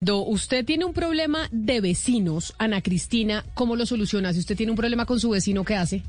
[0.00, 4.32] Usted tiene un problema de vecinos, Ana Cristina, ¿cómo lo soluciona?
[4.32, 6.04] Si usted tiene un problema con su vecino, ¿qué hace?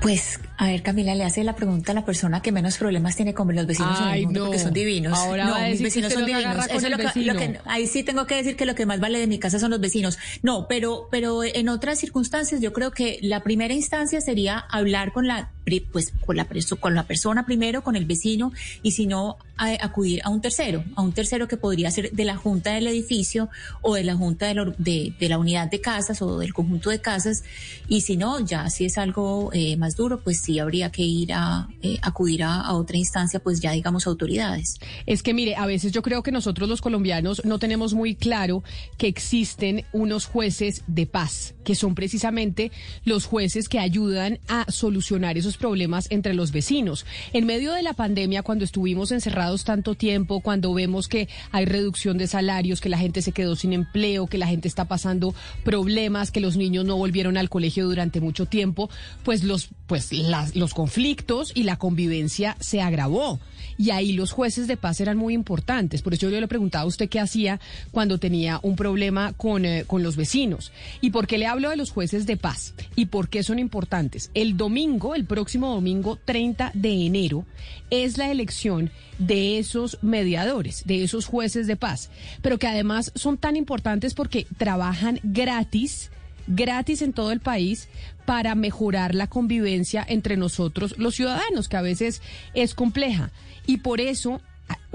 [0.00, 3.34] Pues, a ver, Camila, le hace la pregunta a la persona que menos problemas tiene
[3.34, 5.18] con los vecinos en el mundo, porque son divinos.
[5.18, 6.66] Ahora no, mis vecinos son divinos.
[6.70, 9.38] Eso lo que, ahí sí tengo que decir que lo que más vale de mi
[9.38, 10.18] casa son los vecinos.
[10.42, 15.26] No, pero, pero en otras circunstancias yo creo que la primera instancia sería hablar con
[15.26, 15.50] la,
[15.92, 16.46] pues, con la,
[16.80, 18.52] con la persona primero, con el vecino,
[18.82, 22.36] y si no, acudir a un tercero, a un tercero que podría ser de la
[22.36, 23.48] junta del edificio
[23.80, 27.42] o de la junta de, de, la unidad de casas o del conjunto de casas,
[27.88, 31.32] y si no, ya si es algo eh, más duro, pues sí habría que ir
[31.32, 34.78] a eh, acudir a, otra instancia, pues ya digamos autoridades.
[35.06, 38.62] Es que mire, a veces yo creo que nosotros los colombianos no tenemos muy claro
[38.98, 42.70] que existen unos jueces de paz, que son precisamente
[43.04, 47.06] los jueces que ayudan a solucionar esos problemas entre los vecinos.
[47.32, 52.18] En medio de la pandemia, cuando estuvimos encerrados tanto tiempo, cuando vemos que hay reducción
[52.18, 56.30] de salarios, que la gente se quedó sin empleo, que la gente está pasando problemas,
[56.30, 58.90] que los niños no volvieron al colegio durante mucho tiempo,
[59.24, 60.10] pues los pues
[60.54, 63.38] los conflictos y la convivencia se agravó.
[63.78, 66.02] Y ahí los jueces de paz eran muy importantes.
[66.02, 69.84] Por eso yo le preguntaba a usted qué hacía cuando tenía un problema con, eh,
[69.86, 70.72] con los vecinos.
[71.00, 72.74] ¿Y por qué le hablo de los jueces de paz?
[72.94, 74.30] ¿Y por qué son importantes?
[74.34, 77.44] El domingo, el próximo domingo 30 de enero,
[77.90, 82.10] es la elección de esos mediadores, de esos jueces de paz,
[82.42, 86.10] pero que además son tan importantes porque trabajan gratis
[86.46, 87.88] gratis en todo el país
[88.24, 92.22] para mejorar la convivencia entre nosotros los ciudadanos, que a veces
[92.54, 93.30] es compleja.
[93.66, 94.40] Y por eso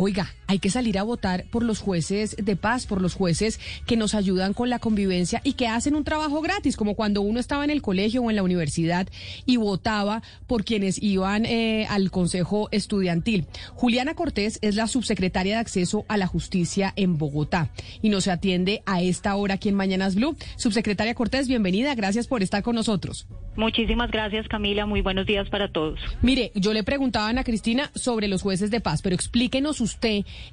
[0.04, 3.98] Oiga, hay que salir a votar por los jueces de paz, por los jueces que
[3.98, 7.64] nos ayudan con la convivencia y que hacen un trabajo gratis, como cuando uno estaba
[7.64, 9.08] en el colegio o en la universidad
[9.46, 13.46] y votaba por quienes iban eh, al Consejo Estudiantil.
[13.76, 17.70] Juliana Cortés es la subsecretaria de Acceso a la Justicia en Bogotá
[18.02, 20.36] y nos atiende a esta hora aquí en Mañanas Blue.
[20.58, 23.28] Subsecretaria Cortés, bienvenida, gracias por estar con nosotros.
[23.56, 24.88] Muchísimas gracias, Camila.
[24.88, 26.00] Muy buenos días para todos.
[26.24, 29.91] Mire, yo le preguntaba a Ana Cristina sobre los jueces de paz, pero explíquenos usted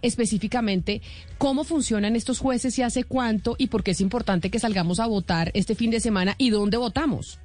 [0.03, 1.03] específicamente
[1.38, 5.06] cómo funcionan estos jueces y hace cuánto y por qué es importante que salgamos a
[5.06, 7.38] votar este fin de semana y dónde votamos.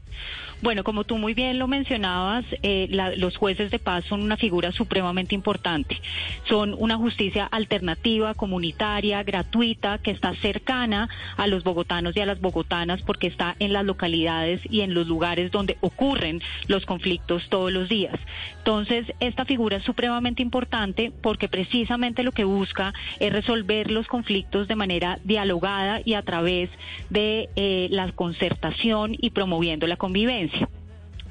[0.64, 2.88] Bueno, como tú muy bien lo mencionabas, eh,
[3.18, 6.00] los jueces de paz son una figura supremamente importante.
[6.48, 12.40] Son una justicia alternativa, comunitaria, gratuita, que está cercana a los bogotanos y a las
[12.40, 17.74] bogotanas porque está en las localidades y en los lugares donde ocurren los conflictos todos
[17.74, 18.18] los días.
[18.60, 24.70] Entonces, esta figura es supremamente importante porque precisamente lo que busca es resolver los conflictos
[24.70, 26.70] de manera dialogada y a través
[27.10, 30.53] de eh, la concertación y promoviendo la convivencia.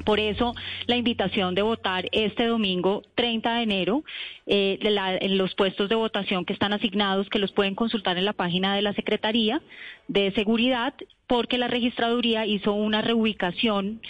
[0.05, 0.55] Por eso
[0.87, 4.05] la invitación de votar este domingo 30 de enero
[4.47, 8.33] eh, en los puestos de votación que están asignados, que los pueden consultar en la
[8.33, 9.63] página de la Secretaría
[10.09, 10.95] de Seguridad,
[11.27, 14.01] porque la registraduría hizo una reubicación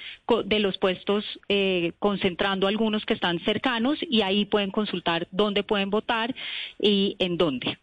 [0.44, 5.90] de los puestos eh, concentrando algunos que están cercanos y ahí pueden consultar dónde pueden
[5.90, 6.34] votar
[6.80, 7.78] y en dónde.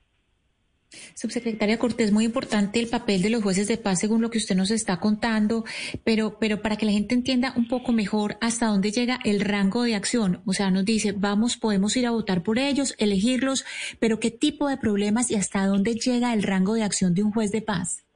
[1.14, 4.56] Subsecretaria Cortés, muy importante el papel de los jueces de paz según lo que usted
[4.56, 5.64] nos está contando,
[6.04, 9.84] pero, pero para que la gente entienda un poco mejor hasta dónde llega el rango
[9.84, 10.42] de acción.
[10.46, 13.66] O sea, nos dice, vamos, podemos ir a votar por ellos, elegirlos,
[14.00, 17.32] pero qué tipo de problemas y hasta dónde llega el rango de acción de un
[17.32, 18.09] juez de paz.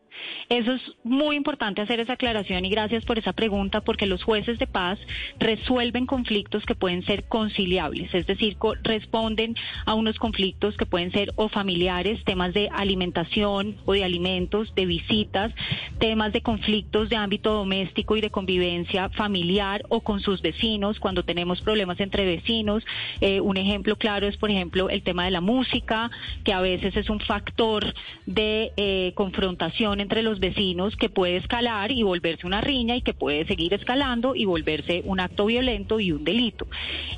[0.49, 4.59] Eso es muy importante hacer esa aclaración y gracias por esa pregunta porque los jueces
[4.59, 4.99] de paz
[5.39, 11.31] resuelven conflictos que pueden ser conciliables, es decir, responden a unos conflictos que pueden ser
[11.35, 15.53] o familiares, temas de alimentación o de alimentos, de visitas,
[15.99, 21.23] temas de conflictos de ámbito doméstico y de convivencia familiar o con sus vecinos cuando
[21.23, 22.83] tenemos problemas entre vecinos.
[23.21, 26.11] Eh, un ejemplo claro es, por ejemplo, el tema de la música,
[26.43, 27.93] que a veces es un factor
[28.25, 33.13] de eh, confrontación entre los vecinos que puede escalar y volverse una riña y que
[33.13, 36.67] puede seguir escalando y volverse un acto violento y un delito.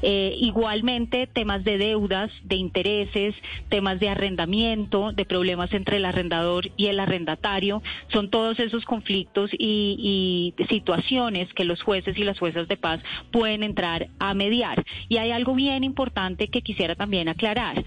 [0.01, 3.35] Eh, igualmente, temas de deudas, de intereses,
[3.69, 7.81] temas de arrendamiento, de problemas entre el arrendador y el arrendatario,
[8.13, 13.01] son todos esos conflictos y, y situaciones que los jueces y las juezas de paz
[13.31, 14.85] pueden entrar a mediar.
[15.09, 17.83] Y hay algo bien importante que quisiera también aclarar.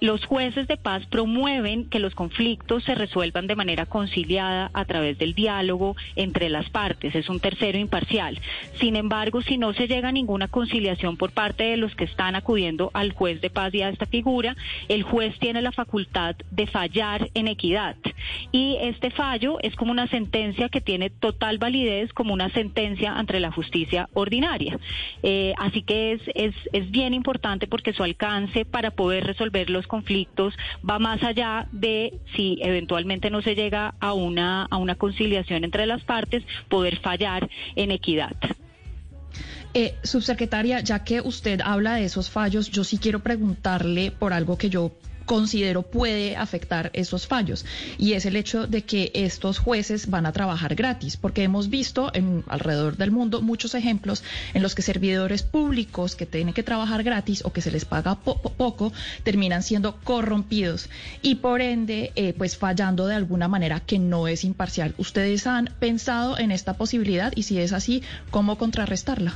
[0.00, 5.18] Los jueces de paz promueven que los conflictos se resuelvan de manera conciliar a través
[5.18, 8.40] del diálogo entre las partes, es un tercero imparcial.
[8.80, 12.34] Sin embargo, si no se llega a ninguna conciliación por parte de los que están
[12.34, 14.56] acudiendo al juez de paz y a esta figura,
[14.88, 17.96] el juez tiene la facultad de fallar en equidad.
[18.52, 23.40] Y este fallo es como una sentencia que tiene total validez como una sentencia ante
[23.40, 24.78] la justicia ordinaria.
[25.22, 29.86] Eh, así que es, es, es bien importante porque su alcance para poder resolver los
[29.86, 30.54] conflictos
[30.88, 35.86] va más allá de si eventualmente no se llega a una, a una conciliación entre
[35.86, 38.32] las partes, poder fallar en equidad.
[39.72, 44.56] Eh, subsecretaria, ya que usted habla de esos fallos, yo sí quiero preguntarle por algo
[44.56, 44.92] que yo
[45.24, 47.64] considero puede afectar esos fallos
[47.98, 52.10] y es el hecho de que estos jueces van a trabajar gratis porque hemos visto
[52.14, 54.22] en alrededor del mundo muchos ejemplos
[54.52, 58.16] en los que servidores públicos que tienen que trabajar gratis o que se les paga
[58.16, 58.92] poco
[59.22, 60.88] terminan siendo corrompidos
[61.22, 64.94] y por ende eh, pues fallando de alguna manera que no es imparcial.
[64.98, 69.34] ¿Ustedes han pensado en esta posibilidad y si es así, cómo contrarrestarla?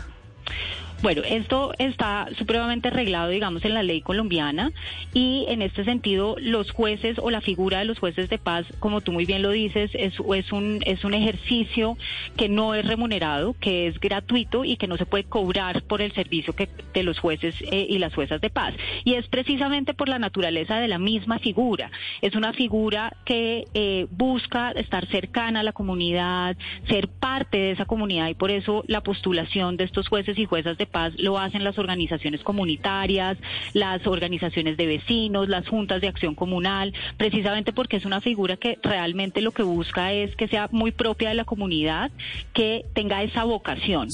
[1.00, 4.72] Bueno, esto está supremamente arreglado, digamos, en la ley colombiana
[5.14, 9.00] y en este sentido los jueces o la figura de los jueces de paz, como
[9.00, 11.96] tú muy bien lo dices, es, es, un, es un ejercicio
[12.36, 16.12] que no es remunerado, que es gratuito y que no se puede cobrar por el
[16.14, 18.74] servicio que, de los jueces eh, y las juezas de paz.
[19.04, 21.92] Y es precisamente por la naturaleza de la misma figura.
[22.22, 26.56] Es una figura que eh, busca estar cercana a la comunidad,
[26.88, 30.76] ser parte de esa comunidad y por eso la postulación de estos jueces y juezas
[30.76, 33.38] de paz lo hacen las organizaciones comunitarias,
[33.72, 38.78] las organizaciones de vecinos, las juntas de acción comunal, precisamente porque es una figura que
[38.82, 42.10] realmente lo que busca es que sea muy propia de la comunidad,
[42.52, 44.08] que tenga esa vocación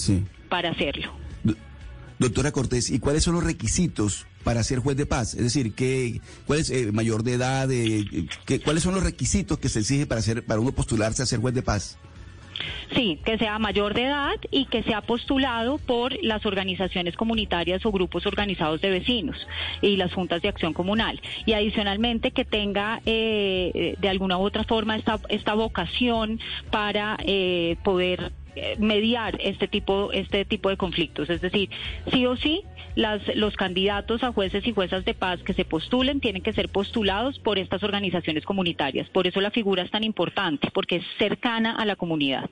[0.48, 1.12] para hacerlo.
[2.18, 5.34] Doctora Cortés, ¿y cuáles son los requisitos para ser juez de paz?
[5.34, 7.68] Es decir, ¿qué, ¿cuál es eh, mayor de edad?
[7.72, 8.28] Eh,
[8.64, 11.54] ¿Cuáles son los requisitos que se exige para, ser, para uno postularse a ser juez
[11.54, 11.98] de paz?
[12.94, 17.92] Sí, que sea mayor de edad y que sea postulado por las organizaciones comunitarias o
[17.92, 19.36] grupos organizados de vecinos
[19.80, 21.20] y las juntas de acción comunal.
[21.46, 26.40] Y adicionalmente que tenga eh, de alguna u otra forma esta, esta vocación
[26.70, 28.32] para eh, poder
[28.78, 31.30] mediar este tipo este tipo de conflictos.
[31.30, 31.70] Es decir
[32.12, 32.62] sí o sí
[32.94, 36.68] las, los candidatos a jueces y juezas de paz que se postulen tienen que ser
[36.68, 39.08] postulados por estas organizaciones comunitarias.
[39.10, 42.48] Por eso la figura es tan importante porque es cercana a la comunidad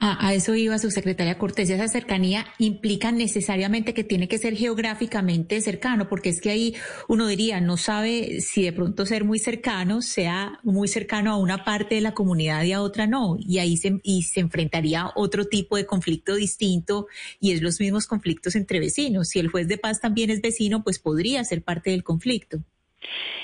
[0.00, 1.70] a, eso iba su secretaria Cortés.
[1.70, 6.74] Esa cercanía implica necesariamente que tiene que ser geográficamente cercano, porque es que ahí
[7.08, 11.64] uno diría, no sabe si de pronto ser muy cercano sea muy cercano a una
[11.64, 13.36] parte de la comunidad y a otra no.
[13.38, 17.06] Y ahí se, y se enfrentaría otro tipo de conflicto distinto
[17.40, 19.28] y es los mismos conflictos entre vecinos.
[19.28, 22.62] Si el juez de paz también es vecino, pues podría ser parte del conflicto.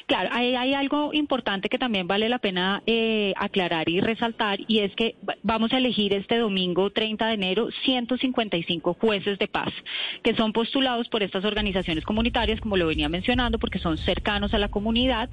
[0.06, 4.80] Claro, hay, hay, algo importante que también vale la pena eh, aclarar y resaltar y
[4.80, 9.72] es que vamos a elegir este domingo 30 de enero 155 jueces de paz
[10.22, 14.58] que son postulados por estas organizaciones comunitarias, como lo venía mencionando, porque son cercanos a
[14.58, 15.30] la comunidad,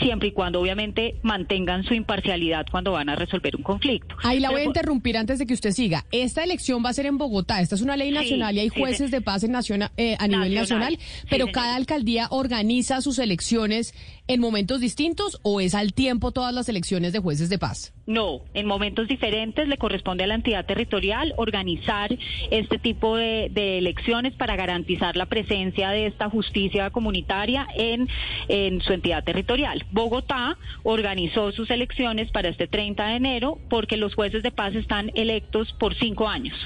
[0.00, 4.16] siempre y cuando obviamente mantengan su imparcialidad cuando van a resolver un conflicto.
[4.22, 6.04] Ahí la voy a interrumpir antes de que usted siga.
[6.12, 7.60] Esta elección va a ser en Bogotá.
[7.60, 10.54] Esta es una ley nacional y hay jueces de paz en nacional, eh, a nivel
[10.54, 10.98] nacional,
[11.30, 13.94] pero cada alcaldía organiza sus elecciones
[14.28, 17.92] en momentos distintos o es al tiempo todas las elecciones de jueces de paz?
[18.06, 22.16] No, en momentos diferentes le corresponde a la entidad territorial organizar
[22.50, 23.46] este tipo de,
[23.78, 28.08] elecciones para garantizar la presencia de esta justicia comunitaria en,
[28.48, 29.75] en su entidad territorial.
[29.90, 35.10] Bogotá organizó sus elecciones para este 30 de enero porque los jueces de paz están
[35.14, 36.56] electos por cinco años.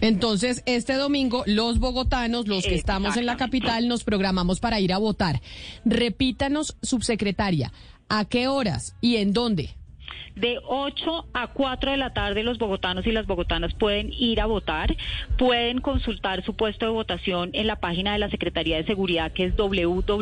[0.00, 4.92] Entonces, este domingo, los bogotanos, los que estamos en la capital, nos programamos para ir
[4.92, 5.42] a votar.
[5.84, 7.72] Repítanos, subsecretaria,
[8.08, 9.76] ¿a qué horas y en dónde?
[10.36, 14.46] De 8 a 4 de la tarde los bogotanos y las bogotanas pueden ir a
[14.46, 14.96] votar,
[15.38, 19.44] pueden consultar su puesto de votación en la página de la Secretaría de Seguridad que
[19.44, 20.16] es www.scj.gov.co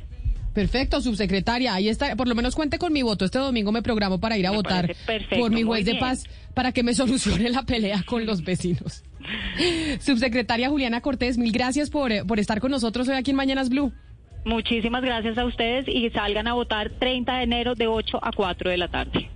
[0.52, 1.75] Perfecto, subsecretaria.
[1.75, 2.14] Ahí está.
[2.16, 3.25] Por lo menos cuente con mi voto.
[3.25, 4.94] Este domingo me programo para ir a votar
[5.38, 9.02] por mi juez de paz para que me solucione la pelea con los vecinos.
[10.00, 13.92] subsecretaria Juliana Cortés, mil gracias por, por estar con nosotros hoy aquí en Mañanas Blue.
[14.44, 18.71] Muchísimas gracias a ustedes y salgan a votar 30 de enero de 8 a 4
[18.71, 19.30] de la tarde.